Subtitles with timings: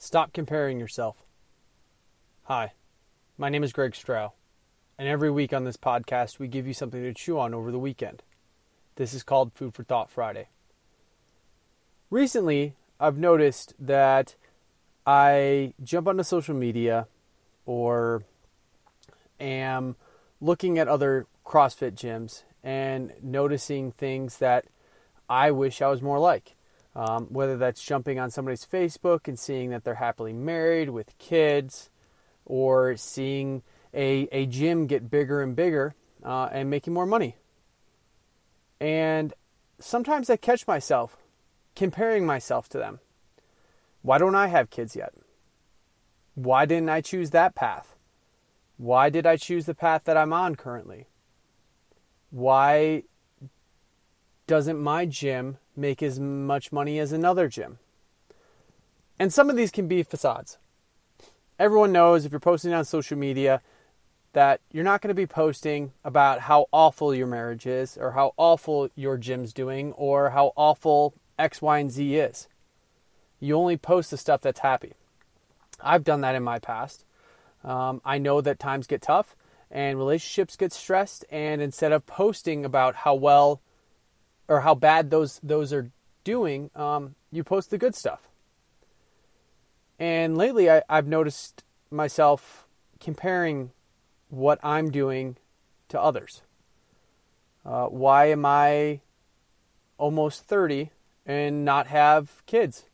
[0.00, 1.16] Stop comparing yourself.
[2.44, 2.74] Hi,
[3.36, 4.30] my name is Greg Strow,
[4.96, 7.80] and every week on this podcast, we give you something to chew on over the
[7.80, 8.22] weekend.
[8.94, 10.50] This is called Food for Thought Friday.
[12.10, 14.36] Recently, I've noticed that
[15.04, 17.08] I jump onto social media
[17.66, 18.22] or
[19.40, 19.96] am
[20.40, 24.66] looking at other CrossFit gyms and noticing things that
[25.28, 26.54] I wish I was more like.
[26.96, 31.90] Um, whether that's jumping on somebody's Facebook and seeing that they're happily married with kids,
[32.44, 33.62] or seeing
[33.94, 37.36] a, a gym get bigger and bigger uh, and making more money.
[38.80, 39.32] And
[39.78, 41.16] sometimes I catch myself
[41.76, 43.00] comparing myself to them.
[44.02, 45.12] Why don't I have kids yet?
[46.34, 47.94] Why didn't I choose that path?
[48.76, 51.06] Why did I choose the path that I'm on currently?
[52.30, 53.04] Why
[54.46, 57.78] doesn't my gym make as much money as another gym?
[59.18, 60.58] And some of these can be facades.
[61.58, 63.62] Everyone knows if you're posting on social media
[64.32, 68.34] that you're not going to be posting about how awful your marriage is or how
[68.36, 72.48] awful your gym's doing or how awful X, Y, and Z is.
[73.40, 74.94] You only post the stuff that's happy.
[75.80, 77.04] I've done that in my past.
[77.64, 79.34] Um, I know that times get tough
[79.70, 83.60] and relationships get stressed, and instead of posting about how well
[84.48, 85.90] or how bad those those are
[86.24, 88.28] doing, um, you post the good stuff.
[89.98, 92.66] And lately, I, I've noticed myself
[93.00, 93.70] comparing
[94.28, 95.36] what I'm doing
[95.88, 96.42] to others.
[97.64, 99.00] Uh, why am I
[99.96, 100.90] almost 30
[101.26, 102.84] and not have kids?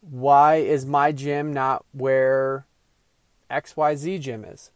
[0.00, 2.66] Why is my gym not where
[3.50, 4.70] XYZ gym is?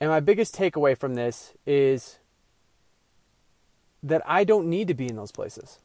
[0.00, 2.18] And my biggest takeaway from this is
[4.02, 5.80] that I don't need to be in those places.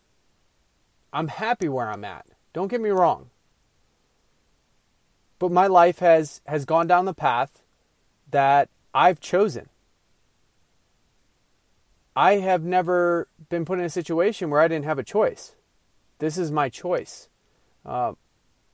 [1.12, 2.26] I'm happy where I'm at.
[2.54, 3.30] Don't get me wrong.
[5.40, 7.64] But my life has has gone down the path
[8.30, 9.70] that I've chosen.
[12.16, 15.56] I have never been put in a situation where I didn't have a choice.
[16.20, 17.28] This is my choice.
[17.86, 18.14] Uh,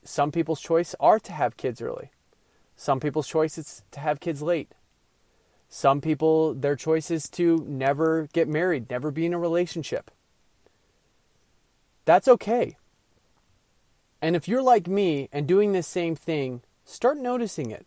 [0.04, 2.12] some people's choice are to have kids early.
[2.76, 4.74] Some people's choice is to have kids late.
[5.70, 10.10] Some people, their choice is to never get married, never be in a relationship.
[12.06, 12.76] That's okay.
[14.20, 17.86] And if you're like me and doing this same thing, start noticing it.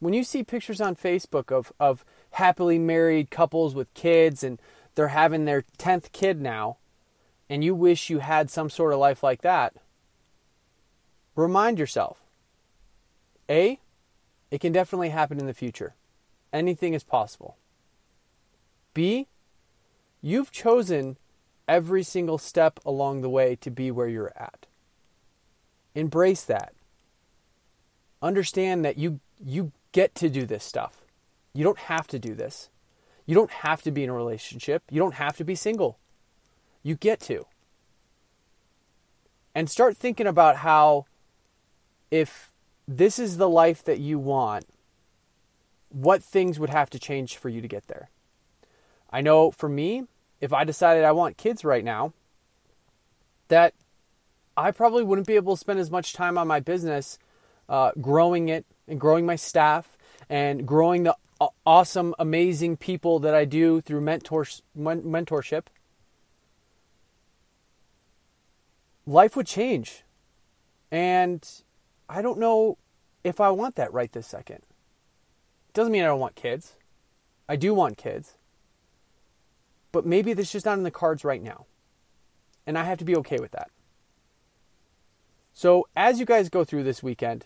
[0.00, 4.60] When you see pictures on Facebook of, of happily married couples with kids and
[4.94, 6.76] they're having their 10th kid now,
[7.48, 9.74] and you wish you had some sort of life like that,
[11.34, 12.20] remind yourself
[13.48, 13.78] A,
[14.50, 15.94] it can definitely happen in the future.
[16.52, 17.56] Anything is possible.
[18.94, 19.28] B,
[20.20, 21.16] you've chosen
[21.66, 24.66] every single step along the way to be where you're at.
[25.94, 26.74] Embrace that.
[28.20, 31.02] Understand that you you get to do this stuff.
[31.52, 32.70] You don't have to do this.
[33.26, 34.82] You don't have to be in a relationship.
[34.90, 35.98] You don't have to be single.
[36.82, 37.46] You get to.
[39.54, 41.06] And start thinking about how
[42.10, 42.50] if
[42.88, 44.64] this is the life that you want,
[45.92, 48.10] what things would have to change for you to get there.
[49.10, 50.04] I know for me,
[50.40, 52.12] if I decided I want kids right now,
[53.48, 53.74] that
[54.56, 57.18] I probably wouldn't be able to spend as much time on my business
[57.68, 59.96] uh, growing it and growing my staff
[60.28, 61.16] and growing the
[61.66, 65.64] awesome, amazing people that I do through mentors, mentorship.
[69.06, 70.04] Life would change.
[70.90, 71.46] And
[72.08, 72.78] I don't know
[73.24, 74.62] if I want that right this second.
[75.74, 76.74] Doesn't mean I don't want kids.
[77.48, 78.36] I do want kids.
[79.90, 81.66] But maybe that's just not in the cards right now.
[82.66, 83.70] And I have to be okay with that.
[85.52, 87.44] So, as you guys go through this weekend,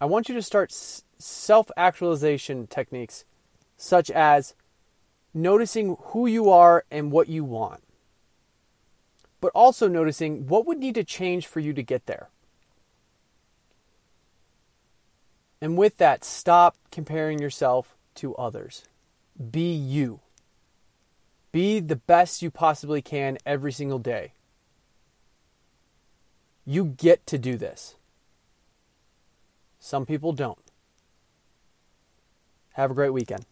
[0.00, 3.24] I want you to start self actualization techniques
[3.76, 4.54] such as
[5.34, 7.82] noticing who you are and what you want,
[9.40, 12.30] but also noticing what would need to change for you to get there.
[15.60, 18.84] And with that, stop comparing yourself to others.
[19.50, 20.20] Be you.
[21.52, 24.32] Be the best you possibly can every single day.
[26.64, 27.94] You get to do this.
[29.78, 30.58] Some people don't.
[32.72, 33.46] Have a great weekend.